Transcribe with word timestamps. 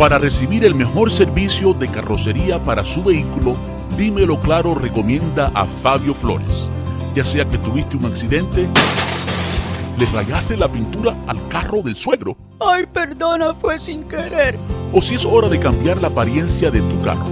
Para 0.00 0.18
recibir 0.18 0.64
el 0.64 0.74
mejor 0.74 1.10
servicio 1.10 1.74
de 1.74 1.86
carrocería 1.86 2.58
para 2.64 2.86
su 2.86 3.04
vehículo, 3.04 3.54
Dímelo 3.98 4.40
Claro 4.40 4.74
recomienda 4.74 5.50
a 5.52 5.66
Fabio 5.66 6.14
Flores. 6.14 6.70
Ya 7.14 7.22
sea 7.22 7.44
que 7.44 7.58
tuviste 7.58 7.98
un 7.98 8.06
accidente, 8.06 8.66
le 9.98 10.06
rayaste 10.06 10.56
la 10.56 10.68
pintura 10.68 11.14
al 11.26 11.46
carro 11.48 11.82
del 11.82 11.96
suegro, 11.96 12.34
Ay, 12.60 12.86
perdona, 12.90 13.52
fue 13.52 13.78
sin 13.78 14.04
querer. 14.04 14.58
o 14.90 15.02
si 15.02 15.16
es 15.16 15.26
hora 15.26 15.50
de 15.50 15.60
cambiar 15.60 16.00
la 16.00 16.08
apariencia 16.08 16.70
de 16.70 16.80
tu 16.80 16.98
carro. 17.02 17.26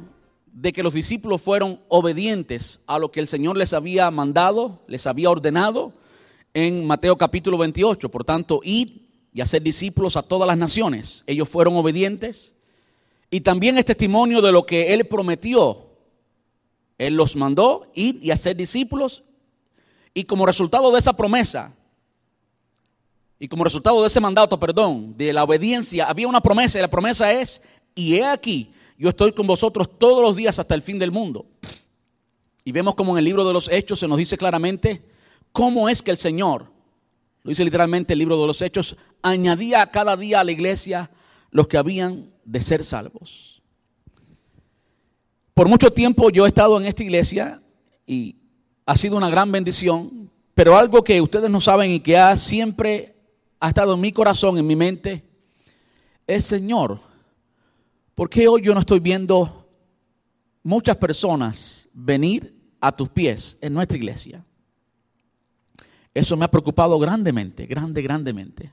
de 0.51 0.71
que 0.71 0.83
los 0.83 0.93
discípulos 0.93 1.41
fueron 1.41 1.79
obedientes 1.89 2.81
a 2.87 2.97
lo 2.97 3.11
que 3.11 3.19
el 3.19 3.27
Señor 3.27 3.57
les 3.57 3.73
había 3.73 4.09
mandado, 4.11 4.79
les 4.87 5.05
había 5.07 5.29
ordenado 5.29 5.91
en 6.53 6.85
Mateo 6.85 7.17
capítulo 7.17 7.57
28. 7.57 8.09
Por 8.09 8.23
tanto, 8.23 8.61
ir 8.63 9.05
y 9.33 9.41
hacer 9.41 9.61
discípulos 9.61 10.15
a 10.15 10.23
todas 10.23 10.47
las 10.47 10.57
naciones. 10.57 11.23
Ellos 11.27 11.49
fueron 11.49 11.75
obedientes. 11.75 12.55
Y 13.29 13.41
también 13.41 13.77
es 13.77 13.85
testimonio 13.85 14.41
de 14.41 14.53
lo 14.53 14.65
que 14.65 14.93
Él 14.93 15.05
prometió 15.05 15.85
él 16.97 17.15
los 17.15 17.35
mandó 17.35 17.91
ir 17.93 18.19
y 18.21 18.31
hacer 18.31 18.55
discípulos. 18.55 19.23
Y 20.13 20.23
como 20.23 20.45
resultado 20.45 20.91
de 20.91 20.99
esa 20.99 21.13
promesa, 21.13 21.75
y 23.39 23.47
como 23.47 23.63
resultado 23.63 24.01
de 24.01 24.07
ese 24.07 24.19
mandato, 24.19 24.59
perdón, 24.59 25.15
de 25.17 25.33
la 25.33 25.43
obediencia, 25.43 26.05
había 26.05 26.27
una 26.27 26.41
promesa. 26.41 26.79
Y 26.79 26.81
la 26.81 26.89
promesa 26.89 27.31
es, 27.33 27.61
y 27.93 28.15
he 28.15 28.25
aquí, 28.25 28.71
yo 28.97 29.09
estoy 29.09 29.33
con 29.33 29.45
vosotros 29.45 29.89
todos 29.97 30.21
los 30.21 30.35
días 30.35 30.57
hasta 30.57 30.73
el 30.73 30.81
fin 30.81 30.97
del 30.99 31.11
mundo. 31.11 31.45
Y 32.63 32.71
vemos 32.71 32.95
como 32.95 33.13
en 33.13 33.19
el 33.19 33.25
libro 33.25 33.45
de 33.45 33.53
los 33.53 33.69
Hechos 33.69 33.99
se 33.99 34.07
nos 34.07 34.17
dice 34.17 34.37
claramente 34.37 35.03
cómo 35.51 35.89
es 35.89 36.01
que 36.01 36.11
el 36.11 36.17
Señor, 36.17 36.65
lo 37.43 37.49
dice 37.49 37.63
literalmente 37.63 38.13
el 38.13 38.19
libro 38.19 38.39
de 38.39 38.47
los 38.47 38.61
Hechos, 38.61 38.95
añadía 39.21 39.85
cada 39.91 40.17
día 40.17 40.39
a 40.39 40.43
la 40.43 40.51
iglesia 40.51 41.11
los 41.51 41.67
que 41.67 41.77
habían 41.77 42.31
de 42.43 42.61
ser 42.61 42.83
salvos. 42.83 43.61
Por 45.53 45.67
mucho 45.67 45.91
tiempo 45.91 46.29
yo 46.29 46.45
he 46.45 46.49
estado 46.49 46.77
en 46.77 46.85
esta 46.85 47.03
iglesia 47.03 47.61
y 48.07 48.35
ha 48.85 48.95
sido 48.95 49.17
una 49.17 49.29
gran 49.29 49.51
bendición, 49.51 50.31
pero 50.53 50.75
algo 50.75 51.03
que 51.03 51.21
ustedes 51.21 51.49
no 51.49 51.61
saben 51.61 51.91
y 51.91 51.99
que 51.99 52.17
ha 52.17 52.35
siempre 52.35 53.14
ha 53.65 53.69
estado 53.69 53.95
en 53.95 53.99
mi 53.99 54.11
corazón, 54.11 54.59
en 54.59 54.67
mi 54.67 54.75
mente, 54.75 55.23
es 56.27 56.45
Señor, 56.45 56.99
¿por 58.13 58.29
qué 58.29 58.47
hoy 58.47 58.61
yo 58.61 58.75
no 58.75 58.79
estoy 58.79 58.99
viendo 58.99 59.67
muchas 60.61 60.95
personas 60.97 61.89
venir 61.91 62.55
a 62.79 62.91
tus 62.91 63.09
pies 63.09 63.57
en 63.61 63.73
nuestra 63.73 63.97
iglesia? 63.97 64.45
Eso 66.13 66.37
me 66.37 66.45
ha 66.45 66.51
preocupado 66.51 66.99
grandemente, 66.99 67.65
grande, 67.65 68.03
grandemente. 68.03 68.71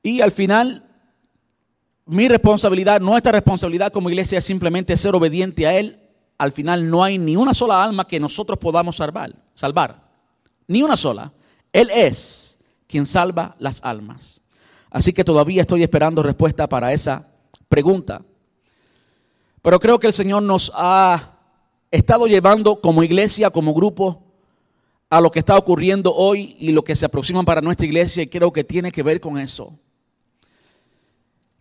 Y 0.00 0.20
al 0.20 0.30
final 0.30 0.88
mi 2.06 2.28
responsabilidad, 2.28 3.00
nuestra 3.00 3.32
responsabilidad 3.32 3.90
como 3.90 4.08
iglesia 4.08 4.38
es 4.38 4.44
simplemente 4.44 4.96
ser 4.96 5.16
obediente 5.16 5.66
a 5.66 5.76
Él. 5.76 5.98
Al 6.38 6.52
final 6.52 6.88
no 6.88 7.02
hay 7.02 7.18
ni 7.18 7.34
una 7.34 7.54
sola 7.54 7.82
alma 7.82 8.06
que 8.06 8.20
nosotros 8.20 8.56
podamos 8.56 8.94
salvar, 8.94 9.34
salvar. 9.52 10.08
Ni 10.68 10.84
una 10.84 10.96
sola. 10.96 11.32
Él 11.72 11.90
es 11.90 12.57
quien 12.88 13.06
salva 13.06 13.54
las 13.60 13.80
almas. 13.84 14.40
Así 14.90 15.12
que 15.12 15.22
todavía 15.22 15.60
estoy 15.60 15.84
esperando 15.84 16.22
respuesta 16.22 16.68
para 16.68 16.92
esa 16.92 17.28
pregunta. 17.68 18.22
Pero 19.62 19.78
creo 19.78 20.00
que 20.00 20.08
el 20.08 20.12
Señor 20.12 20.42
nos 20.42 20.72
ha 20.74 21.36
estado 21.90 22.26
llevando 22.26 22.80
como 22.80 23.04
iglesia, 23.04 23.50
como 23.50 23.72
grupo, 23.74 24.24
a 25.10 25.20
lo 25.20 25.30
que 25.30 25.38
está 25.38 25.56
ocurriendo 25.56 26.12
hoy 26.12 26.56
y 26.58 26.72
lo 26.72 26.82
que 26.82 26.96
se 26.96 27.06
aproxima 27.06 27.44
para 27.44 27.60
nuestra 27.60 27.86
iglesia 27.86 28.24
y 28.24 28.26
creo 28.26 28.52
que 28.52 28.64
tiene 28.64 28.90
que 28.90 29.02
ver 29.04 29.20
con 29.20 29.38
eso 29.38 29.78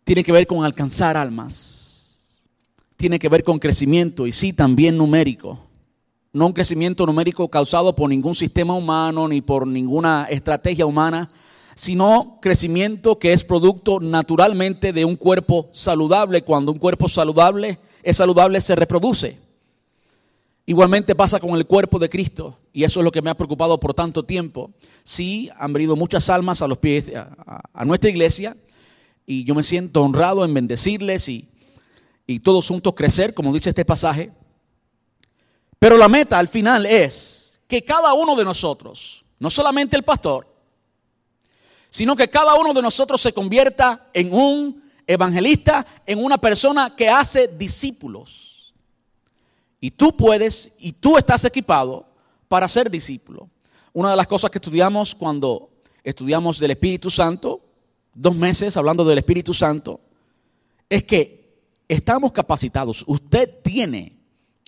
tiene 0.07 0.23
que 0.23 0.31
ver 0.31 0.47
con 0.47 0.63
alcanzar 0.63 1.17
almas, 1.17 2.47
tiene 2.95 3.19
que 3.19 3.27
ver 3.27 3.43
con 3.43 3.59
crecimiento 3.59 4.25
y 4.25 4.31
sí 4.31 4.53
también 4.53 4.95
numérico. 4.95 5.66
No 6.37 6.45
un 6.45 6.53
crecimiento 6.53 7.03
numérico 7.03 7.47
causado 7.47 7.95
por 7.95 8.07
ningún 8.07 8.35
sistema 8.35 8.75
humano 8.75 9.27
ni 9.27 9.41
por 9.41 9.65
ninguna 9.65 10.27
estrategia 10.29 10.85
humana, 10.85 11.31
sino 11.73 12.37
crecimiento 12.39 13.17
que 13.17 13.33
es 13.33 13.43
producto 13.43 13.99
naturalmente 13.99 14.93
de 14.93 15.03
un 15.03 15.15
cuerpo 15.15 15.67
saludable. 15.71 16.43
Cuando 16.43 16.71
un 16.71 16.77
cuerpo 16.77 17.09
saludable 17.09 17.79
es 18.03 18.17
saludable, 18.17 18.61
se 18.61 18.75
reproduce. 18.75 19.39
Igualmente 20.67 21.15
pasa 21.15 21.39
con 21.39 21.55
el 21.55 21.65
cuerpo 21.65 21.97
de 21.97 22.07
Cristo 22.07 22.59
y 22.71 22.83
eso 22.83 22.99
es 22.99 23.03
lo 23.03 23.11
que 23.11 23.23
me 23.23 23.31
ha 23.31 23.35
preocupado 23.35 23.79
por 23.79 23.95
tanto 23.95 24.21
tiempo. 24.21 24.69
Sí, 25.03 25.49
han 25.57 25.73
venido 25.73 25.95
muchas 25.95 26.29
almas 26.29 26.61
a 26.61 26.67
los 26.67 26.77
pies 26.77 27.11
a, 27.15 27.83
nuestra 27.83 28.11
iglesia, 28.11 28.55
y 29.25 29.43
yo 29.43 29.55
me 29.55 29.63
siento 29.63 30.03
honrado 30.03 30.45
en 30.45 30.53
bendecirles 30.53 31.29
y, 31.29 31.47
y 32.27 32.41
todos 32.41 32.67
juntos 32.67 32.93
crecer, 32.93 33.33
como 33.33 33.51
dice 33.51 33.69
este 33.69 33.85
pasaje. 33.85 34.29
Pero 35.79 35.97
la 35.97 36.07
meta 36.07 36.39
al 36.39 36.47
final 36.47 36.85
es 36.85 37.59
que 37.67 37.83
cada 37.83 38.13
uno 38.13 38.35
de 38.35 38.45
nosotros, 38.45 39.23
no 39.39 39.49
solamente 39.49 39.95
el 39.95 40.03
pastor, 40.03 40.47
sino 41.89 42.15
que 42.15 42.29
cada 42.29 42.55
uno 42.55 42.73
de 42.73 42.81
nosotros 42.81 43.21
se 43.21 43.33
convierta 43.33 44.07
en 44.13 44.33
un 44.33 44.83
evangelista, 45.05 45.85
en 46.05 46.23
una 46.23 46.37
persona 46.37 46.95
que 46.95 47.09
hace 47.09 47.47
discípulos. 47.47 48.73
Y 49.79 49.91
tú 49.91 50.15
puedes, 50.15 50.71
y 50.79 50.93
tú 50.93 51.17
estás 51.17 51.45
equipado 51.45 52.05
para 52.47 52.67
ser 52.67 52.89
discípulo. 52.89 53.49
Una 53.93 54.11
de 54.11 54.15
las 54.15 54.27
cosas 54.27 54.51
que 54.51 54.57
estudiamos 54.57 55.15
cuando 55.15 55.69
estudiamos 56.03 56.59
del 56.59 56.71
Espíritu 56.71 57.09
Santo, 57.09 57.61
dos 58.13 58.35
meses 58.35 58.75
hablando 58.77 59.05
del 59.05 59.19
Espíritu 59.19 59.53
Santo, 59.53 60.01
es 60.89 61.03
que 61.03 61.57
estamos 61.87 62.31
capacitados. 62.31 63.03
Usted 63.07 63.61
tiene 63.63 64.16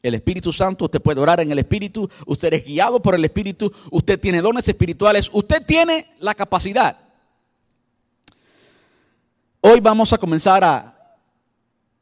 el 0.02 0.16
Espíritu 0.16 0.52
Santo, 0.52 0.86
usted 0.86 1.02
puede 1.02 1.20
orar 1.20 1.40
en 1.40 1.52
el 1.52 1.60
Espíritu, 1.60 2.10
usted 2.26 2.54
es 2.54 2.66
guiado 2.66 3.02
por 3.02 3.16
el 3.16 3.26
Espíritu, 3.26 3.72
usted 3.92 4.20
tiene 4.20 4.42
dones 4.42 4.68
espirituales, 4.68 5.30
usted 5.34 5.66
tiene 5.66 6.12
la 6.20 6.36
capacidad. 6.36 6.98
Hoy 9.62 9.80
vamos 9.82 10.14
a 10.14 10.18
comenzar 10.18 10.64
a 10.64 10.96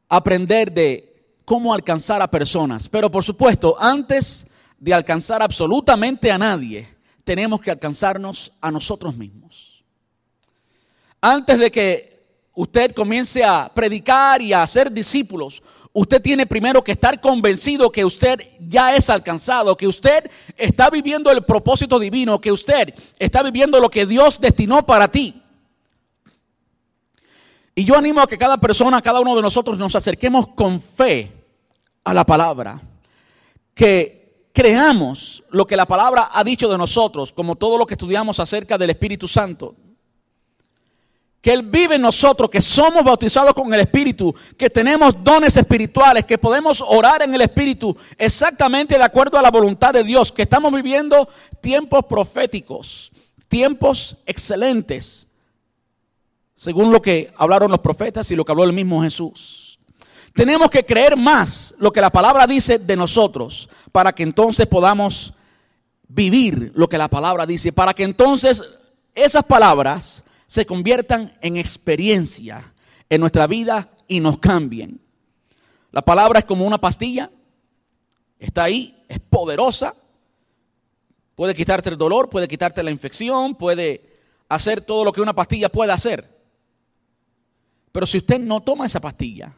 aprender 0.08 0.72
de 0.72 1.08
cómo 1.44 1.72
alcanzar 1.72 2.22
a 2.22 2.30
personas. 2.30 2.88
Pero 2.88 3.10
por 3.10 3.24
supuesto, 3.24 3.76
antes 3.80 4.46
de 4.78 4.94
alcanzar 4.94 5.42
absolutamente 5.42 6.30
a 6.30 6.38
nadie, 6.38 6.86
tenemos 7.24 7.60
que 7.60 7.70
alcanzarnos 7.70 8.52
a 8.60 8.70
nosotros 8.70 9.16
mismos. 9.16 9.84
Antes 11.20 11.58
de 11.58 11.70
que 11.70 12.18
usted 12.54 12.92
comience 12.92 13.42
a 13.42 13.70
predicar 13.74 14.40
y 14.40 14.52
a 14.52 14.62
hacer 14.62 14.92
discípulos, 14.92 15.62
usted 15.98 16.22
tiene 16.22 16.46
primero 16.46 16.82
que 16.82 16.92
estar 16.92 17.20
convencido 17.20 17.90
que 17.90 18.04
usted 18.04 18.40
ya 18.60 18.94
es 18.94 19.10
alcanzado, 19.10 19.76
que 19.76 19.88
usted 19.88 20.30
está 20.56 20.90
viviendo 20.90 21.30
el 21.30 21.42
propósito 21.42 21.98
divino, 21.98 22.40
que 22.40 22.52
usted 22.52 22.94
está 23.18 23.42
viviendo 23.42 23.80
lo 23.80 23.90
que 23.90 24.06
Dios 24.06 24.40
destinó 24.40 24.86
para 24.86 25.08
ti. 25.08 25.42
Y 27.74 27.84
yo 27.84 27.96
animo 27.96 28.20
a 28.20 28.28
que 28.28 28.38
cada 28.38 28.58
persona, 28.58 29.02
cada 29.02 29.20
uno 29.20 29.34
de 29.34 29.42
nosotros 29.42 29.76
nos 29.76 29.96
acerquemos 29.96 30.48
con 30.48 30.80
fe 30.80 31.32
a 32.04 32.14
la 32.14 32.24
palabra. 32.24 32.80
Que 33.74 34.50
creamos 34.52 35.42
lo 35.50 35.66
que 35.66 35.76
la 35.76 35.86
palabra 35.86 36.30
ha 36.32 36.44
dicho 36.44 36.68
de 36.68 36.78
nosotros, 36.78 37.32
como 37.32 37.56
todo 37.56 37.76
lo 37.76 37.86
que 37.86 37.94
estudiamos 37.94 38.38
acerca 38.38 38.78
del 38.78 38.90
Espíritu 38.90 39.26
Santo. 39.26 39.74
Que 41.40 41.52
Él 41.52 41.62
vive 41.62 41.94
en 41.94 42.02
nosotros, 42.02 42.50
que 42.50 42.60
somos 42.60 43.04
bautizados 43.04 43.54
con 43.54 43.72
el 43.72 43.80
Espíritu, 43.80 44.34
que 44.56 44.68
tenemos 44.68 45.22
dones 45.22 45.56
espirituales, 45.56 46.24
que 46.24 46.38
podemos 46.38 46.84
orar 46.86 47.22
en 47.22 47.34
el 47.34 47.40
Espíritu 47.40 47.96
exactamente 48.16 48.98
de 48.98 49.04
acuerdo 49.04 49.38
a 49.38 49.42
la 49.42 49.50
voluntad 49.50 49.92
de 49.92 50.04
Dios, 50.04 50.32
que 50.32 50.42
estamos 50.42 50.72
viviendo 50.72 51.28
tiempos 51.60 52.04
proféticos, 52.06 53.12
tiempos 53.48 54.16
excelentes 54.26 55.28
según 56.58 56.90
lo 56.90 57.00
que 57.00 57.32
hablaron 57.36 57.70
los 57.70 57.78
profetas 57.78 58.30
y 58.32 58.36
lo 58.36 58.44
que 58.44 58.50
habló 58.50 58.64
el 58.64 58.72
mismo 58.72 59.00
Jesús. 59.00 59.78
Tenemos 60.34 60.70
que 60.70 60.84
creer 60.84 61.16
más 61.16 61.74
lo 61.78 61.92
que 61.92 62.00
la 62.00 62.10
palabra 62.10 62.48
dice 62.48 62.80
de 62.80 62.96
nosotros 62.96 63.68
para 63.92 64.12
que 64.12 64.24
entonces 64.24 64.66
podamos 64.66 65.34
vivir 66.08 66.72
lo 66.74 66.88
que 66.88 66.98
la 66.98 67.08
palabra 67.08 67.46
dice, 67.46 67.72
para 67.72 67.94
que 67.94 68.02
entonces 68.02 68.62
esas 69.14 69.44
palabras 69.44 70.24
se 70.48 70.66
conviertan 70.66 71.36
en 71.42 71.58
experiencia 71.58 72.72
en 73.08 73.20
nuestra 73.20 73.46
vida 73.46 73.90
y 74.08 74.18
nos 74.18 74.38
cambien. 74.38 75.00
La 75.92 76.02
palabra 76.02 76.40
es 76.40 76.46
como 76.46 76.66
una 76.66 76.78
pastilla, 76.78 77.30
está 78.38 78.64
ahí, 78.64 79.04
es 79.08 79.20
poderosa, 79.20 79.94
puede 81.34 81.54
quitarte 81.54 81.90
el 81.90 81.98
dolor, 81.98 82.30
puede 82.30 82.48
quitarte 82.48 82.82
la 82.82 82.90
infección, 82.90 83.54
puede 83.54 84.02
hacer 84.48 84.80
todo 84.80 85.04
lo 85.04 85.12
que 85.12 85.20
una 85.20 85.34
pastilla 85.34 85.68
puede 85.68 85.92
hacer. 85.92 86.26
Pero 87.92 88.06
si 88.06 88.18
usted 88.18 88.40
no 88.40 88.62
toma 88.62 88.86
esa 88.86 89.00
pastilla, 89.00 89.54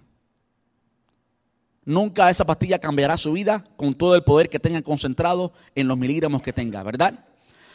nunca 1.84 2.30
esa 2.30 2.44
pastilla 2.44 2.80
cambiará 2.80 3.16
su 3.16 3.32
vida 3.32 3.64
con 3.76 3.94
todo 3.94 4.16
el 4.16 4.24
poder 4.24 4.50
que 4.50 4.58
tenga 4.58 4.82
concentrado 4.82 5.52
en 5.76 5.86
los 5.86 5.96
miligramos 5.96 6.42
que 6.42 6.52
tenga, 6.52 6.82
¿verdad? 6.82 7.26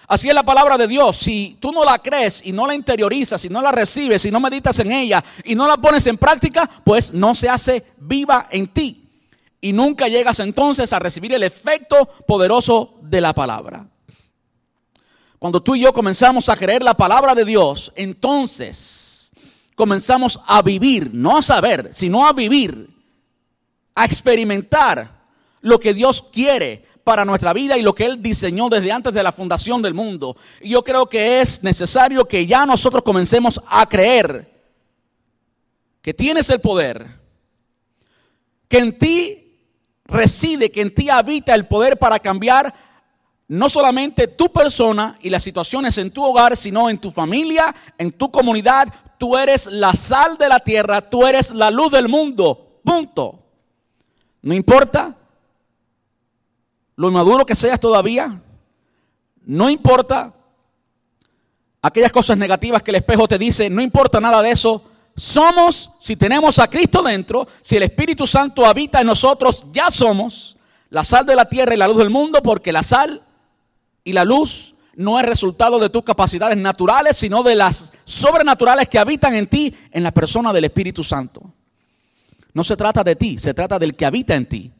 Así 0.07 0.29
es 0.29 0.35
la 0.35 0.43
palabra 0.43 0.77
de 0.77 0.87
Dios. 0.87 1.17
Si 1.17 1.57
tú 1.59 1.71
no 1.71 1.83
la 1.83 1.97
crees 1.99 2.41
y 2.45 2.51
no 2.51 2.67
la 2.67 2.75
interiorizas, 2.75 3.41
si 3.41 3.49
no 3.49 3.61
la 3.61 3.71
recibes, 3.71 4.21
si 4.21 4.31
no 4.31 4.39
meditas 4.39 4.77
en 4.79 4.91
ella 4.91 5.23
y 5.43 5.55
no 5.55 5.67
la 5.67 5.77
pones 5.77 6.05
en 6.07 6.17
práctica, 6.17 6.69
pues 6.83 7.13
no 7.13 7.33
se 7.33 7.49
hace 7.49 7.83
viva 7.97 8.47
en 8.51 8.67
ti. 8.67 9.09
Y 9.61 9.73
nunca 9.73 10.07
llegas 10.07 10.39
entonces 10.39 10.93
a 10.93 10.99
recibir 10.99 11.33
el 11.33 11.41
efecto 11.41 12.07
poderoso 12.27 12.95
de 13.01 13.21
la 13.21 13.33
palabra. 13.33 13.87
Cuando 15.39 15.61
tú 15.61 15.75
y 15.75 15.81
yo 15.81 15.93
comenzamos 15.93 16.49
a 16.49 16.55
creer 16.55 16.83
la 16.83 16.93
palabra 16.93 17.33
de 17.33 17.45
Dios, 17.45 17.91
entonces 17.95 19.31
comenzamos 19.75 20.39
a 20.45 20.61
vivir, 20.61 21.11
no 21.13 21.37
a 21.37 21.41
saber, 21.41 21.89
sino 21.93 22.27
a 22.27 22.33
vivir, 22.33 22.89
a 23.95 24.05
experimentar 24.05 25.15
lo 25.61 25.79
que 25.79 25.93
Dios 25.93 26.21
quiere 26.31 26.84
para 27.05 27.23
nuestra 27.23 27.53
vida 27.53 27.77
y 27.77 27.83
lo 27.83 27.93
que 27.93 28.05
Él 28.05 28.21
diseñó 28.21 28.67
desde 28.67 28.91
antes 28.91 29.13
de 29.13 29.23
la 29.23 29.31
fundación 29.31 29.81
del 29.81 29.93
mundo. 29.93 30.35
Y 30.59 30.69
yo 30.69 30.83
creo 30.83 31.07
que 31.07 31.39
es 31.39 31.63
necesario 31.63 32.27
que 32.27 32.47
ya 32.47 32.65
nosotros 32.65 33.03
comencemos 33.03 33.61
a 33.67 33.87
creer 33.87 34.51
que 36.01 36.15
tienes 36.15 36.49
el 36.49 36.59
poder, 36.59 37.07
que 38.67 38.79
en 38.79 38.97
ti 38.97 39.55
reside, 40.05 40.71
que 40.71 40.81
en 40.81 40.93
ti 40.93 41.09
habita 41.09 41.53
el 41.53 41.67
poder 41.67 41.97
para 41.97 42.19
cambiar 42.19 42.73
no 43.47 43.69
solamente 43.69 44.27
tu 44.27 44.51
persona 44.51 45.19
y 45.21 45.29
las 45.29 45.43
situaciones 45.43 45.99
en 45.99 46.09
tu 46.09 46.23
hogar, 46.23 46.57
sino 46.57 46.89
en 46.89 46.97
tu 46.97 47.11
familia, 47.11 47.73
en 47.99 48.11
tu 48.11 48.31
comunidad, 48.31 48.91
tú 49.19 49.37
eres 49.37 49.67
la 49.67 49.93
sal 49.93 50.39
de 50.39 50.49
la 50.49 50.59
tierra, 50.59 51.07
tú 51.07 51.23
eres 51.23 51.51
la 51.51 51.69
luz 51.69 51.91
del 51.91 52.09
mundo. 52.09 52.79
Punto. 52.83 53.43
No 54.41 54.55
importa 54.55 55.15
lo 56.95 57.07
inmaduro 57.07 57.45
que 57.45 57.55
seas 57.55 57.79
todavía. 57.79 58.41
No 59.45 59.69
importa 59.69 60.33
aquellas 61.81 62.11
cosas 62.11 62.37
negativas 62.37 62.81
que 62.81 62.91
el 62.91 62.95
espejo 62.95 63.27
te 63.27 63.37
dice. 63.37 63.69
No 63.69 63.81
importa 63.81 64.19
nada 64.19 64.41
de 64.41 64.51
eso. 64.51 64.83
Somos, 65.15 65.91
si 66.01 66.15
tenemos 66.15 66.59
a 66.59 66.67
Cristo 66.67 67.01
dentro, 67.03 67.47
si 67.61 67.77
el 67.77 67.83
Espíritu 67.83 68.27
Santo 68.27 68.65
habita 68.65 69.01
en 69.01 69.07
nosotros, 69.07 69.65
ya 69.71 69.89
somos 69.89 70.57
la 70.89 71.03
sal 71.03 71.25
de 71.25 71.35
la 71.35 71.47
tierra 71.47 71.73
y 71.73 71.77
la 71.77 71.87
luz 71.87 71.97
del 71.97 72.09
mundo, 72.09 72.41
porque 72.41 72.71
la 72.71 72.83
sal 72.83 73.21
y 74.03 74.13
la 74.13 74.25
luz 74.25 74.75
no 74.95 75.19
es 75.19 75.25
resultado 75.25 75.79
de 75.79 75.89
tus 75.89 76.03
capacidades 76.03 76.57
naturales, 76.57 77.17
sino 77.17 77.43
de 77.43 77.55
las 77.55 77.93
sobrenaturales 78.05 78.87
que 78.87 78.99
habitan 78.99 79.35
en 79.35 79.47
ti, 79.47 79.75
en 79.91 80.03
la 80.03 80.11
persona 80.11 80.53
del 80.53 80.65
Espíritu 80.65 81.03
Santo. 81.03 81.41
No 82.53 82.63
se 82.63 82.77
trata 82.77 83.03
de 83.03 83.15
ti, 83.15 83.37
se 83.37 83.53
trata 83.53 83.77
del 83.77 83.95
que 83.95 84.05
habita 84.05 84.35
en 84.35 84.45
ti. 84.45 84.71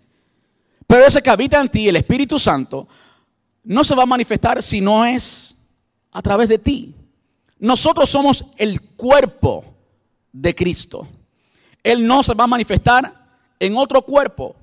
Pero 0.87 1.05
ese 1.05 1.21
que 1.21 1.29
habita 1.29 1.59
en 1.59 1.69
ti, 1.69 1.89
el 1.89 1.95
Espíritu 1.95 2.37
Santo, 2.37 2.87
no 3.63 3.83
se 3.83 3.95
va 3.95 4.03
a 4.03 4.07
manifestar 4.07 4.61
si 4.61 4.81
no 4.81 5.05
es 5.05 5.55
a 6.11 6.21
través 6.21 6.49
de 6.49 6.59
ti. 6.59 6.93
Nosotros 7.59 8.09
somos 8.09 8.45
el 8.57 8.81
cuerpo 8.81 9.63
de 10.31 10.53
Cristo. 10.53 11.07
Él 11.83 12.05
no 12.05 12.23
se 12.23 12.33
va 12.33 12.43
a 12.43 12.47
manifestar 12.47 13.13
en 13.59 13.75
otro 13.77 14.01
cuerpo. 14.01 14.55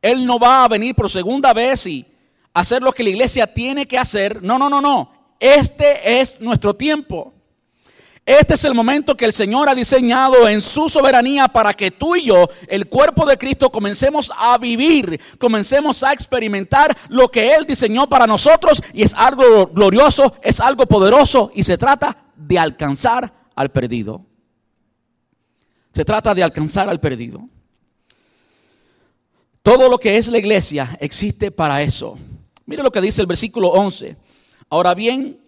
Él 0.00 0.26
no 0.26 0.38
va 0.38 0.64
a 0.64 0.68
venir 0.68 0.94
por 0.94 1.08
segunda 1.08 1.52
vez 1.52 1.86
y 1.86 2.04
hacer 2.52 2.82
lo 2.82 2.92
que 2.92 3.02
la 3.02 3.10
iglesia 3.10 3.46
tiene 3.46 3.86
que 3.86 3.98
hacer. 3.98 4.42
No, 4.42 4.58
no, 4.58 4.68
no, 4.68 4.80
no. 4.80 5.12
Este 5.38 6.20
es 6.20 6.40
nuestro 6.40 6.74
tiempo. 6.74 7.32
Este 8.24 8.54
es 8.54 8.64
el 8.64 8.74
momento 8.74 9.16
que 9.16 9.24
el 9.24 9.32
Señor 9.32 9.68
ha 9.68 9.74
diseñado 9.74 10.48
en 10.48 10.60
su 10.60 10.88
soberanía 10.88 11.48
para 11.48 11.74
que 11.74 11.90
tú 11.90 12.14
y 12.14 12.26
yo, 12.26 12.48
el 12.68 12.86
cuerpo 12.86 13.26
de 13.26 13.36
Cristo, 13.36 13.70
comencemos 13.70 14.30
a 14.36 14.56
vivir, 14.58 15.20
comencemos 15.38 16.04
a 16.04 16.12
experimentar 16.12 16.96
lo 17.08 17.28
que 17.28 17.52
Él 17.52 17.66
diseñó 17.66 18.08
para 18.08 18.28
nosotros 18.28 18.80
y 18.92 19.02
es 19.02 19.12
algo 19.14 19.66
glorioso, 19.66 20.36
es 20.40 20.60
algo 20.60 20.86
poderoso 20.86 21.50
y 21.52 21.64
se 21.64 21.76
trata 21.76 22.16
de 22.36 22.60
alcanzar 22.60 23.32
al 23.56 23.70
perdido. 23.70 24.24
Se 25.92 26.04
trata 26.04 26.32
de 26.32 26.44
alcanzar 26.44 26.88
al 26.88 27.00
perdido. 27.00 27.48
Todo 29.64 29.88
lo 29.88 29.98
que 29.98 30.16
es 30.16 30.28
la 30.28 30.38
iglesia 30.38 30.96
existe 31.00 31.50
para 31.50 31.82
eso. 31.82 32.16
Mire 32.66 32.84
lo 32.84 32.92
que 32.92 33.00
dice 33.00 33.20
el 33.20 33.26
versículo 33.26 33.68
11. 33.68 34.16
Ahora 34.70 34.94
bien, 34.94 35.40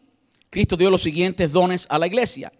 Cristo 0.51 0.77
dio 0.77 0.91
los 0.91 1.03
siguientes 1.03 1.53
dones 1.53 1.87
a 1.89 2.01
la 2.01 2.09
iglesia. 2.09 2.53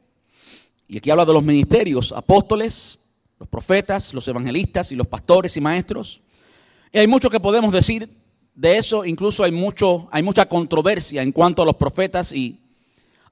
Y 0.95 0.99
aquí 0.99 1.11
habla 1.11 1.25
de 1.25 1.33
los 1.33 1.43
ministerios, 1.43 2.13
apóstoles, 2.13 3.01
los 3.41 3.49
profetas, 3.49 4.15
los 4.15 4.29
evangelistas 4.29 4.93
y 4.93 4.95
los 4.95 5.09
pastores 5.09 5.57
y 5.57 5.61
maestros. 5.61 6.21
Y 6.93 6.99
hay 7.01 7.09
mucho 7.09 7.29
que 7.29 7.41
podemos 7.41 7.73
decir 7.73 8.09
de 8.55 8.77
eso, 8.77 9.05
incluso 9.05 9.43
hay, 9.43 9.51
mucho, 9.51 10.07
hay 10.13 10.23
mucha 10.23 10.49
controversia 10.49 11.21
en 11.23 11.33
cuanto 11.33 11.63
a 11.63 11.65
los 11.67 11.75
profetas 11.75 12.33
y 12.33 12.61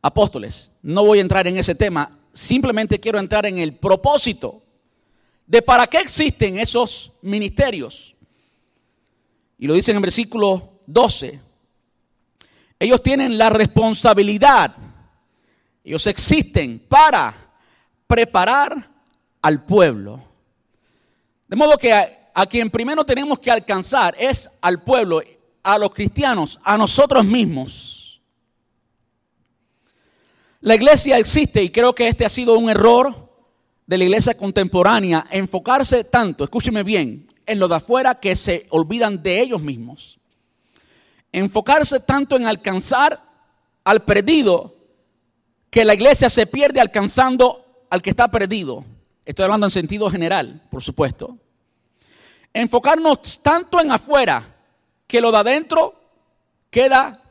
apóstoles. 0.02 0.73
No 0.83 1.04
voy 1.04 1.19
a 1.19 1.21
entrar 1.21 1.47
en 1.47 1.57
ese 1.57 1.76
tema, 1.76 2.19
simplemente 2.33 2.99
quiero 2.99 3.21
entrar 3.21 3.47
en 3.47 3.59
el 3.59 3.76
propósito 3.76 4.61
de 5.47 5.62
para 5.62 5.87
qué 5.87 5.99
existen 5.99 6.59
esos 6.59 7.12
ministerios. 7.23 8.16
Y 9.57 9.69
lo 9.69 9.75
dice 9.75 9.92
en 9.92 10.02
versículo 10.02 10.81
12. 10.88 11.38
Ellos 12.81 13.00
tienen 13.04 13.38
la 13.38 13.50
responsabilidad, 13.50 14.75
ellos 15.85 16.09
existen 16.09 16.81
para 16.88 17.41
preparar 18.12 18.90
al 19.40 19.64
pueblo. 19.64 20.23
De 21.49 21.57
modo 21.57 21.78
que 21.78 21.92
a, 21.92 22.47
quien 22.47 22.71
primero 22.71 23.04
tenemos 23.04 23.38
que 23.38 23.50
alcanzar 23.50 24.14
es 24.19 24.50
al 24.61 24.83
pueblo, 24.83 25.23
a 25.62 25.78
los 25.78 25.92
cristianos, 25.95 26.61
a 26.62 26.76
nosotros 26.76 27.25
mismos. 27.25 28.21
La 30.61 30.75
iglesia 30.75 31.16
existe 31.16 31.62
y 31.62 31.71
creo 31.71 31.95
que 31.95 32.09
este 32.09 32.26
ha 32.26 32.28
sido 32.28 32.59
un 32.59 32.69
error 32.69 33.31
de 33.87 33.97
la 33.97 34.04
iglesia 34.04 34.37
contemporánea, 34.37 35.26
enfocarse 35.31 36.04
tanto, 36.04 36.45
escúcheme 36.45 36.83
bien, 36.83 37.26
en 37.47 37.59
lo 37.59 37.66
de 37.66 37.76
afuera 37.76 38.21
que 38.21 38.37
se 38.37 38.66
olvidan 38.69 39.23
de 39.23 39.40
ellos 39.40 39.62
mismos 39.62 40.21
enfocarse 41.33 42.00
tanto 42.00 42.37
en 42.37 42.47
alcanzar 42.47 43.21
al 43.85 44.04
perdido 44.04 44.76
que 45.71 45.85
la 45.85 45.95
iglesia 45.95 46.28
se 46.28 46.47
pierde 46.47 46.81
alcanzando 46.81 47.62
al 47.92 48.00
que 48.00 48.08
está 48.08 48.26
perdido. 48.28 48.87
Estoy 49.22 49.42
hablando 49.42 49.66
en 49.66 49.70
sentido 49.70 50.08
general, 50.08 50.62
por 50.70 50.82
supuesto. 50.82 51.37
Enfocarnos 52.54 53.42
tanto 53.42 53.78
en 53.82 53.92
afuera 53.92 54.42
que 55.06 55.20
lo 55.20 55.30
de 55.30 55.37
adentro 55.37 56.00
queda 56.70 57.22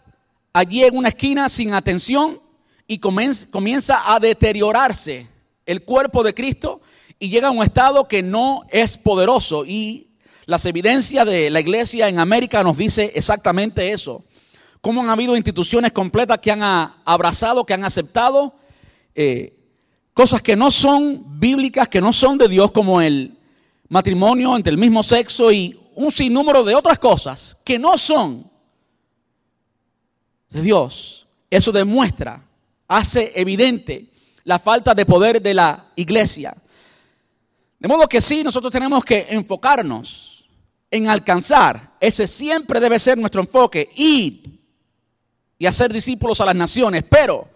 allí 0.54 0.84
en 0.84 0.96
una 0.96 1.10
esquina 1.10 1.50
sin 1.50 1.74
atención 1.74 2.40
y 2.86 3.00
comienza 3.00 4.14
a 4.14 4.20
deteriorarse 4.20 5.28
el 5.66 5.84
cuerpo 5.84 6.22
de 6.22 6.36
Cristo 6.36 6.82
y 7.18 7.30
llega 7.30 7.48
a 7.48 7.52
un 7.52 7.64
estado 7.64 8.08
que 8.08 8.22
no 8.22 8.62
es 8.70 9.00
poderoso. 9.00 9.66
Y 9.66 10.10
las 10.46 10.66
evidencias 10.66 11.26
de 11.26 11.50
la 11.50 11.60
iglesia 11.60 12.08
en 12.08 12.20
América 12.20 12.64
nos 12.64 12.78
dice 12.78 13.12
exactamente 13.16 13.92
eso. 13.92 14.24
Cómo 14.80 15.02
han 15.02 15.10
habido 15.10 15.36
instituciones 15.36 15.92
completas 15.92 16.38
que 16.38 16.52
han 16.52 16.62
abrazado, 16.62 17.66
que 17.66 17.74
han 17.74 17.84
aceptado 17.84 18.54
eh, 19.16 19.58
cosas 20.14 20.42
que 20.42 20.56
no 20.56 20.72
son 20.72 21.40
bíblicas, 21.40 21.88
que 21.88 22.02
no 22.02 22.14
son 22.14 22.38
de 22.38 22.48
Dios, 22.48 22.72
como 22.72 23.02
el 23.02 23.38
matrimonio 23.90 24.56
entre 24.56 24.72
el 24.72 24.78
mismo 24.78 25.04
sexo 25.04 25.52
y 25.52 25.78
un 25.96 26.12
sinnúmero 26.12 26.64
de 26.64 26.76
otras 26.76 27.00
cosas 27.00 27.58
que 27.64 27.78
no 27.78 27.98
son 27.98 28.50
de 30.50 30.62
Dios. 30.62 31.28
Eso 31.50 31.72
demuestra, 31.72 32.44
hace 32.88 33.32
evidente 33.36 34.08
la 34.44 34.60
falta 34.60 34.94
de 34.94 35.06
poder 35.06 35.42
de 35.42 35.54
la 35.54 35.92
iglesia. 35.96 36.56
De 37.80 37.88
modo 37.88 38.08
que 38.08 38.22
sí, 38.22 38.44
nosotros 38.44 38.72
tenemos 38.72 39.04
que 39.04 39.28
enfocarnos 39.30 40.46
en 40.90 41.08
alcanzar. 41.08 41.96
Ese 42.00 42.28
siempre 42.28 42.80
debe 42.80 43.00
ser 43.00 43.18
nuestro 43.18 43.42
enfoque. 43.42 43.90
Ir 43.96 44.60
y 45.58 45.66
hacer 45.66 45.92
discípulos 45.92 46.40
a 46.42 46.46
las 46.46 46.56
naciones. 46.56 47.04
Pero 47.10 47.48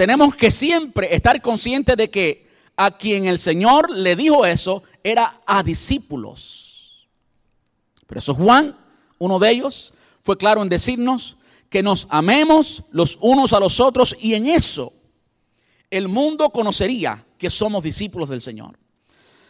tenemos 0.00 0.34
que 0.34 0.50
siempre 0.50 1.14
estar 1.14 1.42
conscientes 1.42 1.94
de 1.94 2.08
que 2.08 2.48
a 2.74 2.96
quien 2.96 3.26
el 3.26 3.38
Señor 3.38 3.90
le 3.90 4.16
dijo 4.16 4.46
eso 4.46 4.82
era 5.04 5.30
a 5.46 5.62
discípulos. 5.62 7.06
Pero 8.06 8.18
eso 8.18 8.34
Juan, 8.34 8.74
uno 9.18 9.38
de 9.38 9.50
ellos, 9.50 9.92
fue 10.22 10.38
claro 10.38 10.62
en 10.62 10.70
decirnos 10.70 11.36
que 11.68 11.82
nos 11.82 12.06
amemos 12.08 12.84
los 12.92 13.18
unos 13.20 13.52
a 13.52 13.60
los 13.60 13.78
otros 13.78 14.16
y 14.18 14.32
en 14.32 14.46
eso 14.46 14.94
el 15.90 16.08
mundo 16.08 16.48
conocería 16.48 17.22
que 17.36 17.50
somos 17.50 17.82
discípulos 17.82 18.30
del 18.30 18.40
Señor. 18.40 18.78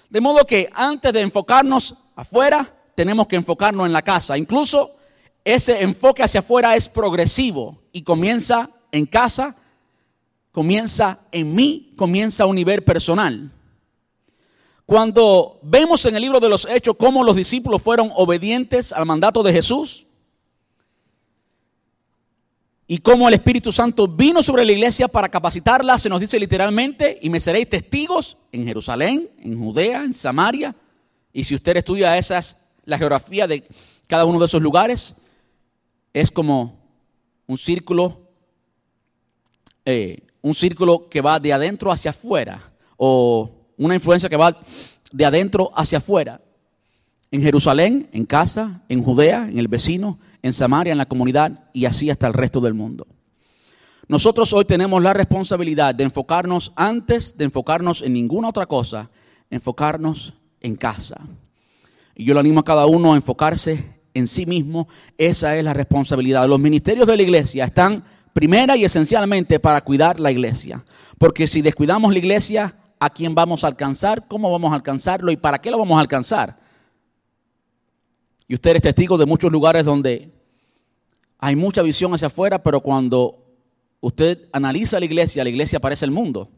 De 0.08 0.20
modo 0.20 0.44
que 0.44 0.68
antes 0.72 1.12
de 1.12 1.20
enfocarnos 1.20 1.94
afuera, 2.16 2.74
tenemos 2.96 3.28
que 3.28 3.36
enfocarnos 3.36 3.86
en 3.86 3.92
la 3.92 4.02
casa. 4.02 4.36
Incluso 4.36 4.96
ese 5.44 5.80
enfoque 5.80 6.24
hacia 6.24 6.40
afuera 6.40 6.74
es 6.74 6.88
progresivo 6.88 7.84
y 7.92 8.02
comienza 8.02 8.68
en 8.90 9.06
casa, 9.06 9.54
comienza 10.52 11.20
en 11.32 11.54
mí, 11.54 11.92
comienza 11.96 12.44
a 12.44 12.46
un 12.46 12.56
nivel 12.56 12.82
personal. 12.82 13.50
Cuando 14.86 15.60
vemos 15.62 16.04
en 16.06 16.16
el 16.16 16.22
libro 16.22 16.40
de 16.40 16.48
los 16.48 16.66
Hechos 16.68 16.96
cómo 16.98 17.22
los 17.22 17.36
discípulos 17.36 17.80
fueron 17.80 18.10
obedientes 18.14 18.92
al 18.92 19.06
mandato 19.06 19.42
de 19.42 19.52
Jesús, 19.52 20.06
y 22.92 22.98
cómo 22.98 23.28
el 23.28 23.34
Espíritu 23.34 23.70
Santo 23.70 24.08
vino 24.08 24.42
sobre 24.42 24.64
la 24.64 24.72
iglesia 24.72 25.06
para 25.06 25.28
capacitarla, 25.28 25.96
se 25.96 26.08
nos 26.08 26.18
dice 26.18 26.40
literalmente, 26.40 27.20
y 27.22 27.30
me 27.30 27.38
seréis 27.38 27.68
testigos 27.68 28.36
en 28.50 28.66
Jerusalén, 28.66 29.30
en 29.38 29.56
Judea, 29.56 30.02
en 30.02 30.12
Samaria. 30.12 30.74
Y 31.32 31.44
si 31.44 31.54
usted 31.54 31.76
estudia 31.76 32.18
esas, 32.18 32.66
la 32.84 32.98
geografía 32.98 33.46
de 33.46 33.62
cada 34.08 34.24
uno 34.24 34.40
de 34.40 34.46
esos 34.46 34.60
lugares, 34.60 35.14
es 36.12 36.32
como 36.32 36.80
un 37.46 37.58
círculo, 37.58 38.22
eh, 39.84 40.18
un 40.42 40.54
círculo 40.54 41.08
que 41.08 41.20
va 41.20 41.38
de 41.38 41.52
adentro 41.52 41.92
hacia 41.92 42.10
afuera, 42.10 42.72
o 42.96 43.50
una 43.76 43.94
influencia 43.94 44.28
que 44.28 44.36
va 44.36 44.58
de 45.12 45.24
adentro 45.24 45.70
hacia 45.74 45.98
afuera. 45.98 46.40
En 47.30 47.42
Jerusalén, 47.42 48.08
en 48.12 48.26
casa, 48.26 48.82
en 48.88 49.02
Judea, 49.02 49.48
en 49.48 49.58
el 49.58 49.68
vecino, 49.68 50.18
en 50.42 50.52
Samaria, 50.52 50.92
en 50.92 50.98
la 50.98 51.06
comunidad 51.06 51.70
y 51.72 51.84
así 51.84 52.10
hasta 52.10 52.26
el 52.26 52.34
resto 52.34 52.60
del 52.60 52.74
mundo. 52.74 53.06
Nosotros 54.08 54.52
hoy 54.52 54.64
tenemos 54.64 55.00
la 55.02 55.12
responsabilidad 55.12 55.94
de 55.94 56.04
enfocarnos 56.04 56.72
antes 56.74 57.36
de 57.36 57.44
enfocarnos 57.44 58.02
en 58.02 58.12
ninguna 58.12 58.48
otra 58.48 58.66
cosa, 58.66 59.08
enfocarnos 59.50 60.34
en 60.60 60.74
casa. 60.74 61.20
Y 62.16 62.24
yo 62.24 62.34
le 62.34 62.40
animo 62.40 62.60
a 62.60 62.64
cada 62.64 62.86
uno 62.86 63.12
a 63.12 63.16
enfocarse 63.16 64.00
en 64.14 64.26
sí 64.26 64.46
mismo. 64.46 64.88
Esa 65.16 65.56
es 65.56 65.62
la 65.62 65.74
responsabilidad. 65.74 66.48
Los 66.48 66.58
ministerios 66.58 67.06
de 67.06 67.16
la 67.16 67.22
iglesia 67.22 67.64
están 67.66 68.02
primera 68.32 68.76
y 68.76 68.84
esencialmente 68.84 69.60
para 69.60 69.80
cuidar 69.82 70.20
la 70.20 70.30
iglesia. 70.30 70.84
Porque 71.18 71.46
si 71.46 71.62
descuidamos 71.62 72.12
la 72.12 72.18
iglesia, 72.18 72.74
¿a 72.98 73.10
quién 73.10 73.34
vamos 73.34 73.64
a 73.64 73.66
alcanzar? 73.66 74.26
¿Cómo 74.26 74.50
vamos 74.50 74.72
a 74.72 74.76
alcanzarlo? 74.76 75.30
¿Y 75.32 75.36
para 75.36 75.60
qué 75.60 75.70
lo 75.70 75.78
vamos 75.78 75.96
a 75.96 76.00
alcanzar? 76.00 76.58
Y 78.46 78.54
usted 78.54 78.76
es 78.76 78.82
testigo 78.82 79.16
de 79.16 79.26
muchos 79.26 79.52
lugares 79.52 79.84
donde 79.84 80.32
hay 81.38 81.56
mucha 81.56 81.82
visión 81.82 82.12
hacia 82.12 82.26
afuera, 82.26 82.62
pero 82.62 82.80
cuando 82.80 83.46
usted 84.00 84.48
analiza 84.52 84.98
la 84.98 85.06
iglesia, 85.06 85.44
la 85.44 85.50
iglesia 85.50 85.80
parece 85.80 86.04
el 86.04 86.10
mundo. 86.10 86.48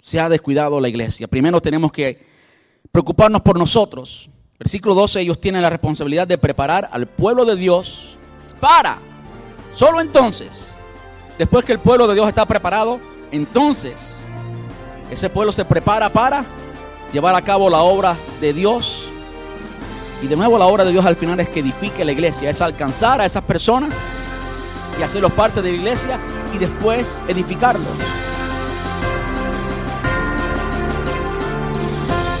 Se 0.00 0.20
ha 0.20 0.28
descuidado 0.28 0.80
la 0.80 0.88
iglesia. 0.88 1.26
Primero 1.28 1.60
tenemos 1.60 1.92
que 1.92 2.26
preocuparnos 2.92 3.42
por 3.42 3.58
nosotros. 3.58 4.28
Versículo 4.58 4.94
12, 4.94 5.20
ellos 5.20 5.40
tienen 5.40 5.62
la 5.62 5.70
responsabilidad 5.70 6.26
de 6.26 6.38
preparar 6.38 6.88
al 6.92 7.06
pueblo 7.06 7.44
de 7.44 7.56
Dios 7.56 8.18
para, 8.60 8.98
solo 9.76 10.00
entonces, 10.00 10.68
después 11.38 11.64
que 11.64 11.72
el 11.72 11.78
pueblo 11.78 12.08
de 12.08 12.14
Dios 12.14 12.26
está 12.26 12.46
preparado, 12.46 12.98
entonces 13.30 14.20
ese 15.10 15.28
pueblo 15.28 15.52
se 15.52 15.64
prepara 15.64 16.10
para 16.10 16.44
llevar 17.12 17.34
a 17.34 17.42
cabo 17.42 17.68
la 17.68 17.82
obra 17.82 18.16
de 18.40 18.54
Dios 18.54 19.10
y 20.22 20.28
de 20.28 20.36
nuevo 20.36 20.58
la 20.58 20.66
obra 20.66 20.84
de 20.84 20.92
Dios 20.92 21.04
al 21.04 21.14
final 21.14 21.38
es 21.40 21.48
que 21.50 21.60
edifique 21.60 22.04
la 22.04 22.12
iglesia, 22.12 22.48
es 22.48 22.62
alcanzar 22.62 23.20
a 23.20 23.26
esas 23.26 23.44
personas 23.44 23.96
y 24.98 25.02
hacerlos 25.02 25.32
parte 25.32 25.60
de 25.60 25.72
la 25.72 25.76
iglesia 25.76 26.18
y 26.54 26.58
después 26.58 27.20
edificarlo. 27.28 27.84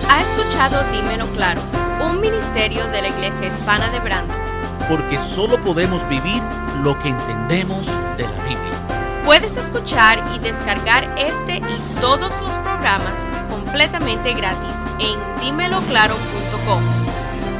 Ha 0.08 0.22
escuchado 0.22 0.82
Dímelo 0.90 1.26
Claro, 1.36 1.60
un 2.00 2.18
ministerio 2.18 2.86
de 2.86 3.02
la 3.02 3.08
iglesia 3.08 3.46
hispana 3.46 3.90
de 3.90 4.00
Brando. 4.00 4.45
Porque 4.88 5.18
solo 5.18 5.60
podemos 5.60 6.08
vivir 6.08 6.42
lo 6.82 6.98
que 7.00 7.08
entendemos 7.08 7.86
de 8.16 8.24
la 8.24 8.44
Biblia. 8.44 9.22
Puedes 9.24 9.56
escuchar 9.56 10.22
y 10.34 10.38
descargar 10.38 11.12
este 11.18 11.56
y 11.56 12.00
todos 12.00 12.40
los 12.42 12.56
programas 12.58 13.26
completamente 13.50 14.34
gratis 14.34 14.76
en 15.00 15.18
dímeloclaro.com 15.40 17.06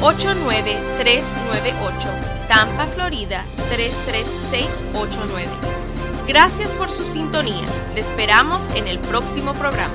89398, 0.00 2.08
Tampa, 2.48 2.86
Florida 2.86 3.44
33689. 3.70 5.48
Gracias 6.26 6.74
por 6.74 6.90
su 6.90 7.04
sintonía. 7.04 7.64
Le 7.94 8.00
esperamos 8.00 8.70
en 8.74 8.86
el 8.86 8.98
próximo 8.98 9.54
programa. 9.54 9.94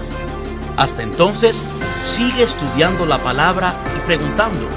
Hasta 0.78 1.04
entonces, 1.04 1.66
sigue 2.00 2.44
estudiando 2.44 3.06
la 3.06 3.20
palabra 3.20 3.76
y 3.96 4.00
preguntando 4.06 4.68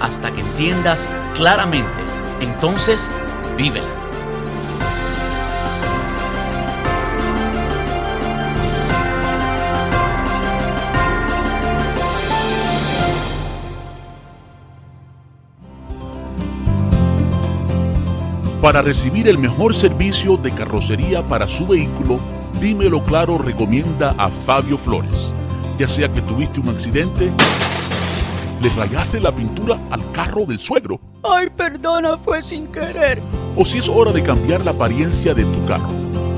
hasta 0.00 0.32
que 0.32 0.40
entiendas 0.40 1.08
claramente. 1.34 2.02
Entonces, 2.40 3.10
vívela. 3.56 4.03
Para 18.64 18.80
recibir 18.80 19.28
el 19.28 19.36
mejor 19.36 19.74
servicio 19.74 20.38
de 20.38 20.50
carrocería 20.50 21.22
para 21.22 21.46
su 21.46 21.66
vehículo, 21.66 22.18
Dímelo 22.62 23.04
Claro 23.04 23.36
recomienda 23.36 24.14
a 24.16 24.30
Fabio 24.30 24.78
Flores. 24.78 25.34
Ya 25.78 25.86
sea 25.86 26.08
que 26.08 26.22
tuviste 26.22 26.60
un 26.60 26.70
accidente, 26.70 27.30
le 28.62 28.70
rayaste 28.70 29.20
la 29.20 29.32
pintura 29.32 29.78
al 29.90 30.10
carro 30.12 30.46
del 30.46 30.58
suegro. 30.58 30.98
Ay, 31.22 31.50
perdona, 31.54 32.16
fue 32.16 32.42
sin 32.42 32.66
querer. 32.68 33.20
O 33.54 33.66
si 33.66 33.76
es 33.76 33.86
hora 33.86 34.12
de 34.12 34.22
cambiar 34.22 34.64
la 34.64 34.70
apariencia 34.70 35.34
de 35.34 35.44
tu 35.44 35.62
carro. 35.66 35.90